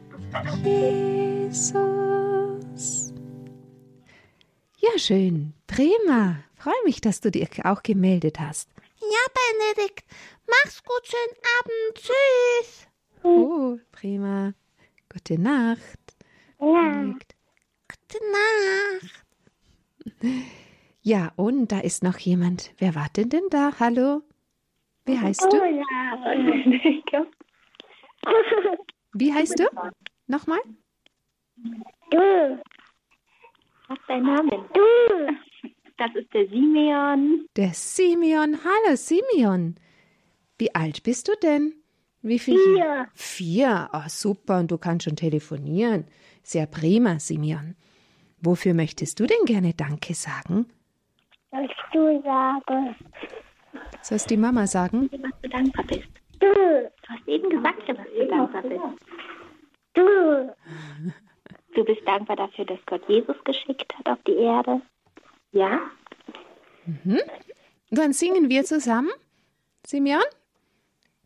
Ja, 4.77 4.97
schön. 4.97 5.53
Prima. 5.67 6.37
Freue 6.55 6.73
mich, 6.85 7.01
dass 7.01 7.19
du 7.21 7.31
dich 7.31 7.65
auch 7.65 7.83
gemeldet 7.83 8.39
hast. 8.39 8.69
Ja, 8.99 9.07
Benedikt. 9.75 10.05
Mach's 10.47 10.83
gut, 10.83 11.05
schönen 11.05 11.37
Abend. 11.59 11.95
Tschüss. 11.95 12.87
Oh, 13.23 13.77
prima. 13.91 14.53
Gute 15.11 15.39
Nacht. 15.39 15.99
Ja. 16.59 16.91
Benedikt. 16.91 17.35
Gute 17.89 18.19
Nacht. 18.31 19.23
Ja, 21.01 21.33
und 21.35 21.71
da 21.71 21.79
ist 21.79 22.03
noch 22.03 22.19
jemand. 22.19 22.73
Wer 22.77 22.95
war 22.95 23.07
denn 23.15 23.29
denn 23.29 23.49
da? 23.49 23.73
Hallo? 23.79 24.21
Wie 25.05 25.19
heißt 25.19 25.41
du? 25.41 25.57
Wie 29.13 29.33
heißt 29.33 29.59
du? 29.59 29.65
Nochmal? 30.31 30.61
Du. 32.09 32.17
Was 33.89 33.99
ist 33.99 34.07
dein 34.07 34.23
Name? 34.23 34.49
Du. 34.73 35.35
Das 35.97 36.15
ist 36.15 36.33
der 36.33 36.47
Simeon. 36.47 37.45
Der 37.57 37.73
Simeon. 37.73 38.57
Hallo, 38.63 38.95
Simeon. 38.95 39.75
Wie 40.57 40.73
alt 40.73 41.03
bist 41.03 41.27
du 41.27 41.33
denn? 41.43 41.73
Wie 42.21 42.39
viel? 42.39 42.57
Vier. 42.57 43.09
Vier. 43.13 43.89
Ah, 43.91 44.07
super. 44.07 44.59
Und 44.59 44.71
du 44.71 44.77
kannst 44.77 45.03
schon 45.03 45.17
telefonieren. 45.17 46.05
Sehr 46.43 46.65
prima, 46.65 47.19
Simeon. 47.19 47.75
Wofür 48.39 48.73
möchtest 48.73 49.19
du 49.19 49.25
denn 49.25 49.43
gerne 49.45 49.73
Danke 49.73 50.13
sagen? 50.13 50.65
Sollst 51.51 51.75
du 51.91 52.21
sagen? 52.23 52.95
Sollst 54.01 54.29
die 54.29 54.37
Mama 54.37 54.65
sagen? 54.65 55.09
Was 55.11 55.41
du 55.41 55.49
dankbar 55.49 55.85
bist. 55.87 56.07
Du. 56.39 56.47
Du 56.47 57.09
hast 57.09 57.27
eben 57.27 57.49
gesagt, 57.49 57.81
was 57.89 58.07
du 58.17 58.27
dankbar 58.27 58.61
bist. 58.61 58.81
Du. 59.93 60.01
Du 61.73 61.85
bist 61.85 62.01
dankbar 62.05 62.35
dafür, 62.35 62.65
dass 62.65 62.79
Gott 62.85 63.01
Jesus 63.07 63.37
geschickt 63.45 63.93
hat 63.97 64.05
auf 64.05 64.21
die 64.27 64.33
Erde. 64.33 64.81
Ja? 65.53 65.79
Dann 67.91 68.11
singen 68.11 68.49
wir 68.49 68.65
zusammen. 68.65 69.11
Simeon? 69.85 70.21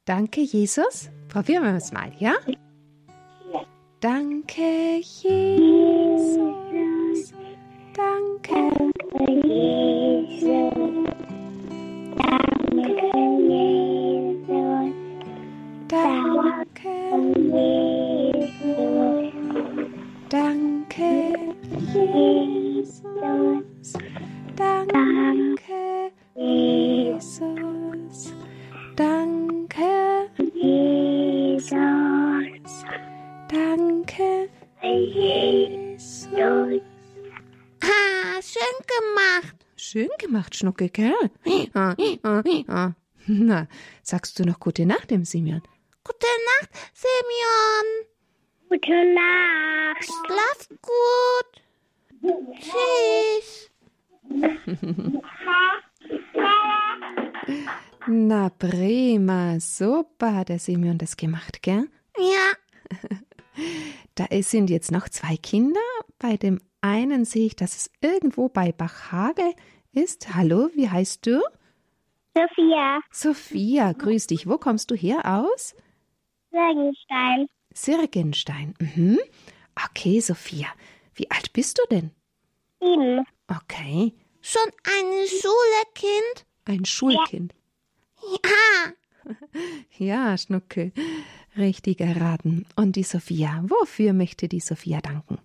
Danke, 0.05 0.41
Jesus. 0.41 1.09
Probieren 1.29 1.63
wir 1.63 1.73
es 1.73 1.91
mal, 1.91 2.11
ja? 2.19 2.35
Danke, 4.01 4.97
Jesus. 4.97 6.37
Danke. 7.95 8.91
Jesus. 9.47 10.93
Danke, 12.15 13.01
Jesus. 13.47 14.93
Danke. 15.87 16.85
Jesus. 17.37 17.84
Danke, 20.35 21.31
Jesus. 21.93 23.01
danke, 24.57 26.11
Jesus. 26.35 28.33
Danke, 28.97 30.29
Jesus. 30.53 31.71
danke, 33.47 34.49
Jesus. 34.83 36.81
Ah, 37.81 38.41
schön 38.41 38.77
gemacht. 38.91 39.55
Schön 39.77 40.09
gemacht, 40.19 40.53
Schnucke, 40.53 40.89
gell? 40.89 41.13
Ah, 41.73 41.95
ah, 42.23 42.43
ah. 42.67 42.91
Na, 43.27 43.67
sagst 44.03 44.37
du 44.37 44.43
noch 44.43 44.59
gute 44.59 44.85
Nacht 44.85 45.11
dem 45.11 45.23
Simeon? 45.23 45.61
Gute 46.03 46.27
Nacht, 46.59 46.71
Simeon. 46.93 48.14
Gute 48.75 49.13
Nacht. 49.13 50.03
Schlaf 50.03 50.67
gut. 50.81 51.49
Tschüss. 52.59 53.71
Na, 58.07 58.49
prima, 58.49 59.59
super 59.61 60.35
hat 60.35 60.49
der 60.49 60.59
Simeon 60.59 60.97
das 60.97 61.15
gemacht, 61.15 61.61
gell? 61.63 61.87
Ja, 62.17 62.51
Da 64.15 64.25
sind 64.41 64.69
jetzt 64.69 64.91
noch 64.91 65.07
zwei 65.07 65.37
Kinder. 65.37 65.79
Bei 66.19 66.35
dem 66.35 66.59
einen 66.81 67.23
sehe 67.23 67.45
ich, 67.45 67.55
dass 67.55 67.77
es 67.77 67.89
irgendwo 68.01 68.49
bei 68.49 68.73
Bachhage 68.73 69.53
ist. 69.93 70.35
Hallo, 70.35 70.69
wie 70.73 70.89
heißt 70.89 71.25
du? 71.25 71.41
Sophia. 72.35 72.99
Sophia, 73.09 73.93
grüß 73.93 74.27
dich. 74.27 74.49
Wo 74.49 74.57
kommst 74.57 74.91
du 74.91 74.95
her 74.95 75.21
aus? 75.25 75.75
Regenstein. 76.51 77.47
Sirgenstein. 77.75 78.73
Mhm. 78.79 79.19
Okay, 79.89 80.19
Sophia. 80.21 80.67
Wie 81.13 81.29
alt 81.29 81.53
bist 81.53 81.77
du 81.77 81.83
denn? 81.91 82.11
Sieben. 82.81 83.25
Okay, 83.47 84.13
schon 84.41 84.71
eine 84.83 85.27
Schule, 85.27 85.83
Kind? 85.93 86.45
ein 86.65 86.85
Schulkind. 86.85 87.53
Ja, 88.43 88.93
Ja, 89.97 90.37
Schnuckel. 90.37 90.91
Richtig 91.57 92.01
erraten. 92.01 92.65
Und 92.75 92.95
die 92.95 93.03
Sophia, 93.03 93.61
wofür 93.67 94.13
möchte 94.13 94.47
die 94.47 94.59
Sophia 94.59 94.99
danken? 95.01 95.37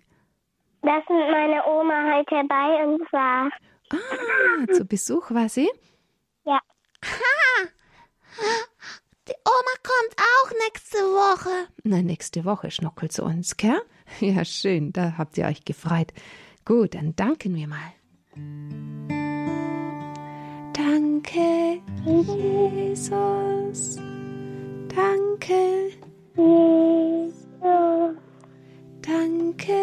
Das 0.81 1.03
sind 1.07 1.17
meine 1.31 1.63
Oma 1.67 2.15
heute 2.15 2.47
bei 2.47 2.85
uns 2.85 3.01
war. 3.11 3.49
Ah, 3.91 4.73
zu 4.73 4.85
Besuch 4.85 5.31
war 5.31 5.47
sie? 5.49 5.69
Ja. 6.45 6.59
die 9.31 9.35
Oma 9.45 9.75
kommt 9.83 10.15
auch 10.19 10.51
nächste 10.67 10.97
Woche. 10.97 11.67
Na, 11.83 12.01
nächste 12.01 12.43
Woche 12.43 12.71
Schnuckel 12.71 13.09
zu 13.09 13.23
uns, 13.23 13.55
gell? 13.57 13.81
Ja, 14.19 14.43
schön, 14.43 14.91
da 14.91 15.17
habt 15.17 15.37
ihr 15.37 15.45
euch 15.45 15.63
gefreut. 15.63 16.11
Gut, 16.65 16.95
dann 16.95 17.15
danken 17.15 17.55
wir 17.55 17.67
mal. 17.67 17.93
Danke, 20.73 21.81
Jesus. 22.05 23.97
Danke, 24.93 25.91
Jesus. 26.35 27.33
danke, 29.01 29.79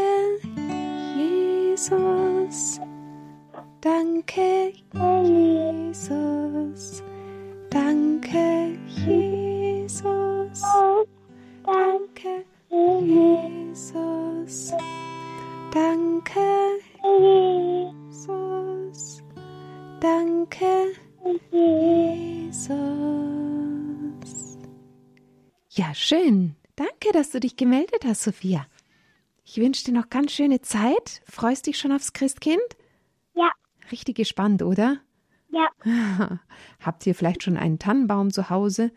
Jesus. 1.16 2.80
Danke, 3.80 4.74
Jesus. 5.24 7.02
Danke, 7.70 8.78
Jesus. 8.88 10.62
Danke, 11.64 12.44
Jesus. 12.70 14.72
Danke, 15.72 16.78
Jesus. 17.02 19.22
Danke, 20.00 20.94
Jesus. 21.50 22.70
Ja, 25.70 25.94
schön. 25.94 26.57
Danke, 26.76 27.12
dass 27.12 27.31
du 27.31 27.40
dich 27.40 27.57
gemeldet 27.57 28.04
hast, 28.04 28.22
Sophia. 28.22 28.66
Ich 29.44 29.57
wünsche 29.57 29.85
dir 29.85 29.92
noch 29.92 30.11
ganz 30.11 30.33
schöne 30.33 30.61
Zeit. 30.61 31.22
Freust 31.28 31.66
dich 31.66 31.78
schon 31.78 31.92
aufs 31.92 32.12
Christkind? 32.12 32.61
Ja. 33.35 33.50
Richtig 33.90 34.16
gespannt, 34.16 34.62
oder? 34.62 35.00
Ja. 35.59 36.38
Habt 36.81 37.07
ihr 37.07 37.14
vielleicht 37.14 37.42
schon 37.42 37.57
einen 37.57 37.79
Tannenbaum 37.79 38.31
zu 38.31 38.51
Hause? 38.51 38.90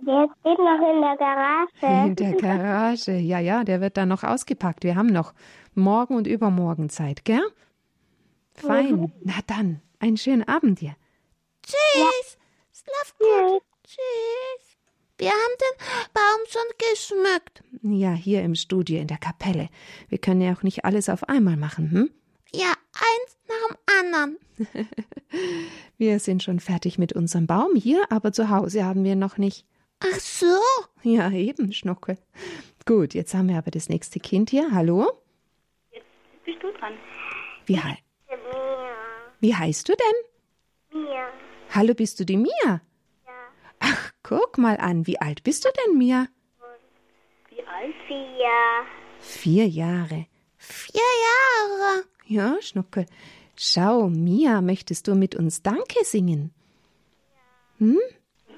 Der 0.00 0.28
steht 0.40 0.58
noch 0.58 0.94
in 0.94 1.00
der 1.00 1.16
Garage. 1.16 2.06
In 2.06 2.16
der 2.16 2.32
Garage. 2.34 3.12
Ja, 3.12 3.38
ja, 3.38 3.64
der 3.64 3.80
wird 3.80 3.96
dann 3.96 4.10
noch 4.10 4.24
ausgepackt. 4.24 4.84
Wir 4.84 4.94
haben 4.94 5.08
noch 5.08 5.32
morgen 5.74 6.16
und 6.16 6.26
übermorgen 6.26 6.90
Zeit, 6.90 7.24
gell? 7.24 7.42
Fein. 8.54 9.12
Na 9.22 9.34
dann, 9.46 9.80
einen 9.98 10.16
schönen 10.16 10.46
Abend 10.46 10.80
dir. 10.80 10.94
Tschüss. 11.62 12.38
Schlaf 12.72 13.14
gut. 13.18 13.62
Tschüss. 13.84 14.76
Wir 15.18 15.30
haben 15.30 15.56
den 15.60 15.86
Baum 16.12 16.46
schon 16.48 16.90
geschmückt. 16.90 17.62
Ja, 17.82 18.12
hier 18.12 18.42
im 18.42 18.54
Studio 18.54 19.00
in 19.00 19.06
der 19.06 19.16
Kapelle. 19.16 19.68
Wir 20.08 20.18
können 20.18 20.42
ja 20.42 20.52
auch 20.52 20.62
nicht 20.62 20.84
alles 20.84 21.08
auf 21.08 21.28
einmal 21.28 21.56
machen, 21.56 21.90
hm? 21.90 22.10
Ja, 22.52 22.74
anderen. 24.14 24.38
Wir 25.98 26.18
sind 26.18 26.42
schon 26.42 26.60
fertig 26.60 26.98
mit 26.98 27.12
unserem 27.12 27.46
Baum 27.46 27.74
hier, 27.74 28.04
aber 28.10 28.32
zu 28.32 28.50
Hause 28.50 28.84
haben 28.84 29.04
wir 29.04 29.16
noch 29.16 29.38
nicht. 29.38 29.64
Ach 30.00 30.20
so. 30.20 30.58
Ja, 31.02 31.30
eben, 31.30 31.72
Schnuckel. 31.72 32.18
Gut, 32.84 33.14
jetzt 33.14 33.34
haben 33.34 33.48
wir 33.48 33.56
aber 33.56 33.70
das 33.70 33.88
nächste 33.88 34.20
Kind 34.20 34.50
hier. 34.50 34.70
Hallo? 34.72 35.10
Bist 36.44 36.62
du 36.62 36.70
dran? 36.72 36.92
Wie, 37.64 37.78
hei 37.78 37.98
wie 39.40 39.54
heißt 39.54 39.88
du 39.88 39.92
denn? 39.92 41.02
Mir. 41.02 41.28
Hallo, 41.70 41.94
bist 41.94 42.18
du 42.18 42.24
die 42.24 42.36
Mia? 42.36 42.50
Ja. 42.64 42.80
Ach, 43.80 44.12
guck 44.22 44.58
mal 44.58 44.76
an, 44.78 45.06
wie 45.06 45.20
alt 45.20 45.42
bist 45.44 45.64
du 45.64 45.68
denn, 45.70 45.98
Mia? 45.98 46.26
Wie 47.50 47.62
alt? 47.62 47.94
Vier. 48.08 48.86
Vier 49.20 49.68
Jahre. 49.68 50.26
Vier 50.56 51.02
Jahre. 51.26 52.04
Ja, 52.26 52.56
Schnuckel. 52.60 53.06
Schau, 53.56 54.08
Mia, 54.08 54.60
möchtest 54.60 55.08
du 55.08 55.14
mit 55.14 55.34
uns 55.34 55.62
Danke 55.62 56.04
singen? 56.04 56.52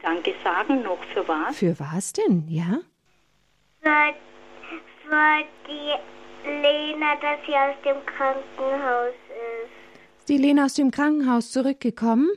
Danke 0.03 0.35
sagen 0.45 0.83
noch 0.83 1.03
für 1.13 1.27
was? 1.27 1.57
Für 1.57 1.79
was 1.79 2.13
denn? 2.13 2.47
Ja? 2.49 2.81
Für, 3.81 4.15
für 5.03 5.45
die 5.69 6.49
Lena, 6.49 7.15
dass 7.17 7.39
sie 7.47 7.55
aus 7.55 7.77
dem 7.85 8.05
Krankenhaus 8.07 9.15
ist. 9.29 10.19
Ist 10.21 10.29
die 10.29 10.39
Lena 10.39 10.65
aus 10.67 10.75
dem 10.75 10.91
Krankenhaus 10.91 11.51
zurückgekommen? 11.53 12.29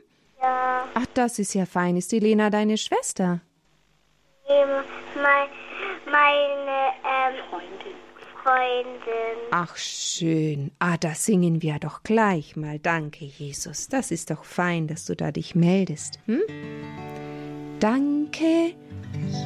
Ja, 0.41 0.87
Ach, 0.93 1.05
das 1.13 1.39
ist 1.39 1.53
ja 1.53 1.65
fein. 1.65 1.97
Ist 1.97 2.11
die 2.11 2.19
Lena 2.19 2.49
deine 2.49 2.77
Schwester? 2.77 3.41
eben 4.51 4.83
mein, 5.15 5.49
meine 6.05 6.93
ähm, 7.05 7.35
Freundin. 7.49 7.95
Freundin. 8.43 9.37
Ach, 9.51 9.75
schön. 9.77 10.71
Ah, 10.79 10.97
da 10.97 11.13
singen 11.13 11.61
wir 11.61 11.79
doch 11.79 12.03
gleich 12.03 12.55
mal. 12.55 12.79
Danke, 12.79 13.25
Jesus. 13.25 13.87
Das 13.87 14.11
ist 14.11 14.31
doch 14.31 14.43
fein, 14.43 14.87
dass 14.87 15.05
du 15.05 15.15
da 15.15 15.31
dich 15.31 15.55
meldest. 15.55 16.19
Hm? 16.25 16.41
Danke, 17.79 18.73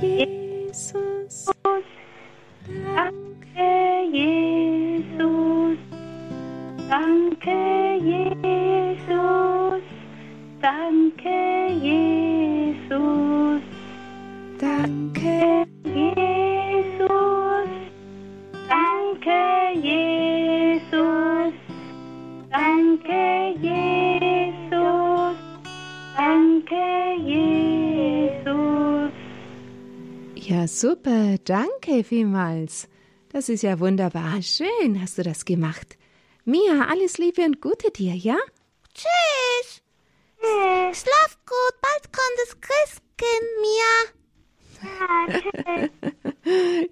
Jesus. 0.01 1.45
Danke, 2.95 4.07
Jesus. 4.11 5.77
Danke, 6.89 7.99
Jesus. 8.03 9.81
Danke, 10.61 11.67
Jesus. 11.81 13.61
Danke, 14.59 15.67
Jesus. 15.83 16.54
Danke, 19.25 19.79
Jesus. 19.81 21.53
Danke, 22.51 23.55
Jesus. 23.59 25.35
Danke, 26.15 26.85
Jesus. 27.25 29.11
Ja, 30.35 30.67
super. 30.67 31.39
Danke 31.43 32.03
vielmals. 32.03 32.87
Das 33.29 33.49
ist 33.49 33.63
ja 33.63 33.79
wunderbar. 33.79 34.43
Schön 34.43 35.01
hast 35.01 35.17
du 35.17 35.23
das 35.23 35.43
gemacht. 35.43 35.97
Mia, 36.43 36.85
alles 36.87 37.17
Liebe 37.17 37.41
und 37.41 37.61
Gute 37.61 37.89
dir, 37.89 38.13
ja? 38.13 38.37
Tschüss. 38.93 39.81
Schlaf 40.93 41.39
gut, 41.47 41.81
bald 41.81 42.13
kommt 42.13 42.37
das 42.43 42.61
Christkind, 42.61 43.49
Mia. 43.63 43.95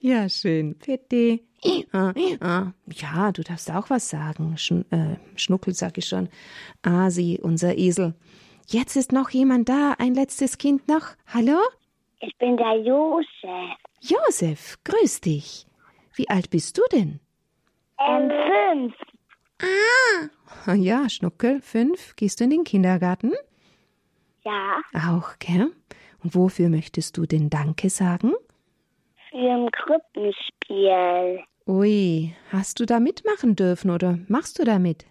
Ja, 0.01 0.27
schön. 0.29 0.75
Bitte. 0.83 1.41
Ja, 1.63 3.31
du 3.31 3.43
darfst 3.43 3.71
auch 3.71 3.89
was 3.89 4.09
sagen. 4.09 4.57
Schn 4.57 4.85
äh, 4.91 5.15
Schnuckel 5.35 5.73
sag 5.73 5.97
ich 5.97 6.05
schon. 6.05 6.29
Asi, 6.81 7.39
unser 7.41 7.77
Esel. 7.77 8.13
Jetzt 8.67 8.95
ist 8.95 9.11
noch 9.11 9.29
jemand 9.29 9.69
da. 9.69 9.93
Ein 9.97 10.13
letztes 10.15 10.57
Kind 10.57 10.87
noch. 10.87 11.07
Hallo? 11.27 11.57
Ich 12.19 12.35
bin 12.37 12.57
der 12.57 12.77
Josef. 12.81 13.77
Josef, 14.01 14.77
grüß 14.83 15.21
dich. 15.21 15.65
Wie 16.15 16.29
alt 16.29 16.49
bist 16.49 16.77
du 16.77 16.81
denn? 16.91 17.19
Ähm, 17.99 18.29
fünf. 18.29 18.93
Ah, 20.65 20.73
Ja, 20.73 21.09
Schnuckel, 21.09 21.61
fünf. 21.61 22.15
Gehst 22.15 22.39
du 22.39 22.45
in 22.45 22.49
den 22.51 22.63
Kindergarten? 22.63 23.33
Ja, 24.45 24.81
Auch, 25.09 25.37
gell? 25.39 25.71
Und 26.23 26.35
wofür 26.35 26.69
möchtest 26.69 27.17
du 27.17 27.25
denn 27.25 27.49
Danke 27.49 27.89
sagen? 27.89 28.33
für 29.29 29.37
ein 29.51 29.69
Krippenspiel. 29.71 31.43
Ui, 31.65 32.33
hast 32.51 32.81
du 32.81 32.85
da 32.85 32.99
mitmachen 32.99 33.55
dürfen 33.55 33.89
oder 33.89 34.19
machst 34.27 34.59
du 34.59 34.65
da 34.65 34.79
mit? 34.79 35.05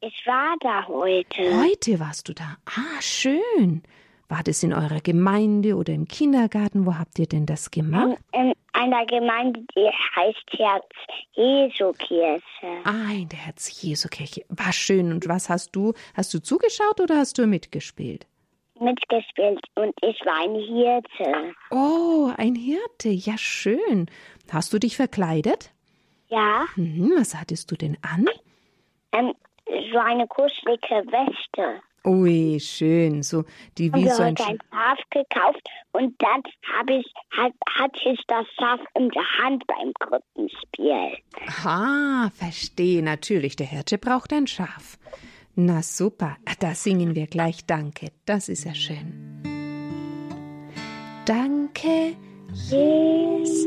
Ich 0.00 0.26
war 0.26 0.54
da 0.60 0.86
heute. 0.86 1.42
Heute 1.62 1.98
warst 1.98 2.28
du 2.28 2.34
da. 2.34 2.58
Ah, 2.66 3.00
schön. 3.00 3.82
War 4.28 4.42
das 4.42 4.62
in 4.62 4.74
eurer 4.74 5.00
Gemeinde 5.00 5.74
oder 5.74 5.94
im 5.94 6.06
Kindergarten? 6.06 6.84
Wo 6.84 6.96
habt 6.98 7.18
ihr 7.18 7.26
denn 7.26 7.46
das 7.46 7.70
gemacht? 7.70 8.18
In 8.32 8.52
einer 8.74 9.06
Gemeinde, 9.06 9.64
die 9.74 9.88
heißt 10.16 10.44
Herz 10.50 10.84
Jesu 11.32 11.92
Kirche. 11.92 12.42
Ah, 12.84 13.12
in 13.12 13.28
der 13.30 13.38
Herz-Jesu-Kirche. 13.38 14.44
War 14.50 14.72
schön. 14.72 15.12
Und 15.12 15.28
was 15.28 15.48
hast 15.48 15.74
du? 15.74 15.94
Hast 16.14 16.34
du 16.34 16.42
zugeschaut 16.42 17.00
oder 17.00 17.16
hast 17.16 17.38
du 17.38 17.46
mitgespielt? 17.46 18.26
Mitgespielt 18.78 19.64
und 19.76 19.94
ich 20.02 20.20
war 20.26 20.42
ein 20.42 20.56
Hirte. 20.56 21.54
Oh, 21.70 22.30
ein 22.36 22.54
Hirte. 22.54 23.08
Ja, 23.08 23.38
schön. 23.38 24.10
Hast 24.50 24.74
du 24.74 24.78
dich 24.78 24.96
verkleidet? 24.96 25.72
Ja, 26.28 26.64
Mhm, 26.76 27.12
was 27.16 27.34
hattest 27.34 27.70
du 27.70 27.76
denn 27.76 27.96
an? 28.02 28.26
ähm, 29.12 29.32
so 29.92 29.98
eine 29.98 30.26
kuschelige 30.26 31.04
Weste. 31.10 31.80
Ui, 32.04 32.60
schön. 32.60 33.22
So, 33.24 33.44
die 33.78 33.92
wie 33.92 34.08
so 34.08 34.22
ein. 34.22 34.36
heute 34.38 34.44
ein 34.46 34.58
Schaf 34.72 34.98
gekauft 35.10 35.68
und 35.92 36.14
dann 36.22 36.42
habe 36.76 36.94
ich, 37.00 37.12
hat, 37.30 37.52
hatte 37.68 38.10
ich 38.10 38.20
das 38.28 38.46
Schaf 38.58 38.78
in 38.94 39.08
der 39.10 39.24
Hand 39.38 39.64
beim 39.66 39.92
Krippenspiel. 39.98 41.18
Ah, 41.64 42.30
verstehe. 42.30 43.02
Natürlich, 43.02 43.56
der 43.56 43.66
Hirte 43.66 43.98
braucht 43.98 44.32
ein 44.32 44.46
Schaf. 44.46 44.98
Na 45.56 45.82
super, 45.82 46.36
da 46.60 46.74
singen 46.74 47.14
wir 47.16 47.26
gleich 47.26 47.66
Danke. 47.66 48.12
Das 48.24 48.48
ist 48.48 48.64
ja 48.64 48.74
schön. 48.74 49.42
Danke, 51.24 52.14
Jesus. 52.52 53.66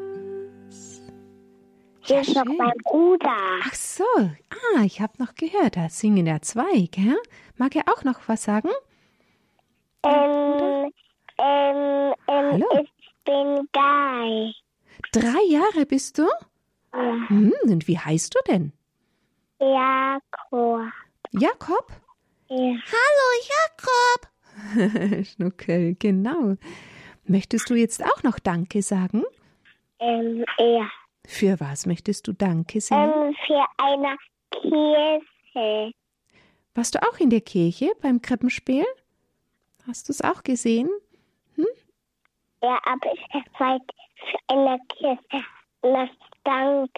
Hier 2.11 2.19
ist 2.19 2.35
noch 2.35 2.43
mein 2.43 2.73
Bruder. 2.83 3.37
Ach 3.63 3.73
so, 3.73 4.03
ah, 4.17 4.83
ich 4.83 4.99
habe 4.99 5.13
noch 5.17 5.33
gehört, 5.33 5.77
da 5.77 5.87
singen 5.87 6.27
ja 6.27 6.41
zwei, 6.41 6.89
gell? 6.91 7.17
Mag 7.55 7.73
er 7.73 7.83
auch 7.87 8.03
noch 8.03 8.27
was 8.27 8.43
sagen? 8.43 8.67
Ähm, 10.03 10.91
ähm, 11.37 12.13
ähm, 12.27 12.51
Hallo. 12.51 12.67
ich 12.81 12.91
bin 13.23 13.65
Guy. 13.71 14.53
Drei 15.13 15.41
Jahre 15.47 15.85
bist 15.85 16.17
du? 16.17 16.27
Ja. 16.93 17.29
Hm, 17.29 17.53
und 17.63 17.87
wie 17.87 17.97
heißt 17.97 18.35
du 18.35 18.39
denn? 18.51 18.73
Jakob. 19.61 20.91
Jakob? 21.31 21.93
Ja. 22.49 22.75
hallo 22.91 23.27
Jakob. 24.75 25.25
Schnuckel, 25.27 25.95
genau. 25.97 26.57
Möchtest 27.23 27.69
du 27.69 27.75
jetzt 27.75 28.03
auch 28.03 28.23
noch 28.23 28.37
Danke 28.37 28.81
sagen? 28.81 29.23
Ähm, 29.99 30.43
ja. 30.57 30.89
Für 31.31 31.61
was 31.61 31.85
möchtest 31.85 32.27
du 32.27 32.33
Danke 32.33 32.81
sagen? 32.81 33.29
Ähm, 33.29 33.35
für 33.47 33.65
eine 33.77 34.17
Kirche. 34.51 35.93
Warst 36.75 36.93
du 36.93 36.99
auch 37.01 37.17
in 37.19 37.29
der 37.29 37.39
Kirche 37.39 37.89
beim 38.01 38.21
Krippenspiel? 38.21 38.85
Hast 39.87 40.09
du 40.09 40.11
es 40.11 40.21
auch 40.21 40.43
gesehen? 40.43 40.89
Ja, 42.61 42.77
aber 42.83 43.13
ich 43.13 43.59
wollte 43.59 43.85
für 44.17 44.53
eine 44.53 44.77
Kirche 44.89 45.45
das 45.81 46.09
Dank 46.43 46.91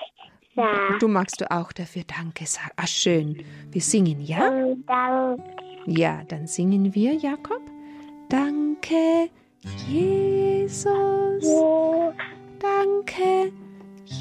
sagen. 0.56 1.00
Du 1.00 1.08
magst 1.08 1.40
du 1.40 1.50
auch 1.52 1.72
dafür 1.72 2.04
Danke 2.04 2.48
sagen. 2.48 2.72
Ah, 2.76 2.88
schön. 2.88 3.46
Wir 3.70 3.82
singen, 3.82 4.20
ja? 4.20 4.48
Ähm, 4.48 4.84
Dank. 4.88 5.42
Ja, 5.86 6.24
dann 6.24 6.48
singen 6.48 6.94
wir, 6.96 7.14
Jakob. 7.14 7.62
Danke, 8.30 9.30
Jesus. 9.88 11.03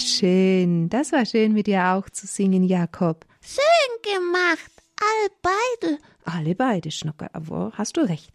Schön. 0.00 0.88
Das 0.88 1.12
war 1.12 1.24
schön, 1.26 1.52
mit 1.52 1.66
dir 1.66 1.84
auch 1.88 2.08
zu 2.10 2.26
singen, 2.26 2.64
Jakob. 2.64 3.26
Schön 3.42 4.14
gemacht. 4.14 4.70
Alle 5.00 5.30
beide. 5.42 5.98
Alle 6.24 6.54
beide, 6.54 6.90
Schnucke. 6.90 7.32
Aber 7.34 7.72
hast 7.74 7.96
du 7.96 8.02
recht. 8.02 8.30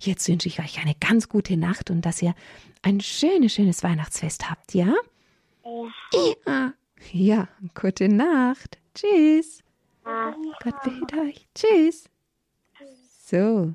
Jetzt 0.00 0.28
wünsche 0.28 0.48
ich 0.48 0.60
euch 0.60 0.78
eine 0.80 0.94
ganz 0.94 1.28
gute 1.28 1.56
Nacht 1.56 1.90
und 1.90 2.02
dass 2.02 2.22
ihr 2.22 2.34
ein 2.82 3.00
schönes, 3.00 3.54
schönes 3.54 3.82
Weihnachtsfest 3.82 4.48
habt, 4.50 4.74
ja? 4.74 4.94
Ja. 6.44 6.72
Ja, 7.12 7.48
gute 7.74 8.08
Nacht. 8.08 8.78
Tschüss. 8.94 9.62
Gott 10.04 10.82
behüte 10.82 11.18
euch. 11.20 11.46
Tschüss. 11.54 12.04
So. 13.26 13.72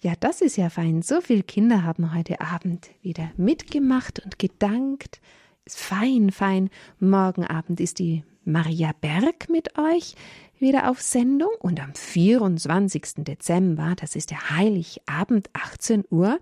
Ja, 0.00 0.14
das 0.18 0.40
ist 0.40 0.56
ja 0.56 0.70
fein. 0.70 1.02
So 1.02 1.20
viele 1.20 1.42
Kinder 1.42 1.84
haben 1.84 2.14
heute 2.14 2.40
Abend 2.40 2.90
wieder 3.02 3.30
mitgemacht 3.36 4.20
und 4.20 4.38
gedankt. 4.38 5.20
Fein, 5.68 6.32
fein. 6.32 6.70
Morgen 6.98 7.46
Abend 7.46 7.78
ist 7.78 8.00
die 8.00 8.24
Maria 8.44 8.92
Berg 9.00 9.48
mit 9.48 9.78
euch 9.78 10.16
wieder 10.58 10.90
auf 10.90 11.00
Sendung 11.00 11.50
und 11.60 11.80
am 11.80 11.94
24. 11.94 13.24
Dezember, 13.24 13.94
das 13.96 14.16
ist 14.16 14.30
der 14.30 14.50
Heiligabend, 14.50 15.50
18 15.52 16.04
Uhr, 16.10 16.40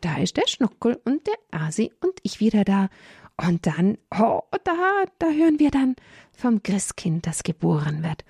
da 0.00 0.16
ist 0.18 0.36
der 0.36 0.46
Schnuckel 0.46 1.00
und 1.04 1.26
der 1.26 1.60
Asi 1.60 1.92
und 2.00 2.14
ich 2.22 2.38
wieder 2.38 2.64
da. 2.64 2.88
Und 3.36 3.66
dann, 3.66 3.98
oh, 4.16 4.42
da, 4.62 5.04
da 5.18 5.26
hören 5.26 5.58
wir 5.58 5.72
dann 5.72 5.96
vom 6.30 6.62
Christkind, 6.62 7.26
das 7.26 7.42
geboren 7.42 8.04
wird. 8.04 8.24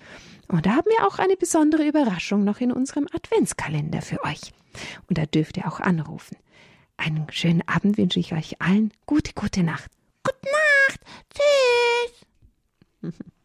Und 0.48 0.64
da 0.64 0.76
haben 0.76 0.88
wir 0.96 1.06
auch 1.06 1.18
eine 1.18 1.36
besondere 1.36 1.86
Überraschung 1.86 2.44
noch 2.44 2.60
in 2.60 2.72
unserem 2.72 3.06
Adventskalender 3.12 4.00
für 4.00 4.24
euch. 4.24 4.52
Und 5.08 5.18
da 5.18 5.26
dürft 5.26 5.58
ihr 5.58 5.66
auch 5.66 5.80
anrufen. 5.80 6.38
Einen 6.96 7.26
schönen 7.30 7.66
Abend 7.68 7.98
wünsche 7.98 8.20
ich 8.20 8.32
euch 8.32 8.62
allen. 8.62 8.92
Gute, 9.04 9.32
gute 9.34 9.62
Nacht. 9.62 9.90
Gute 10.24 10.50
Nacht. 10.50 11.00
Tschüss. 13.02 13.12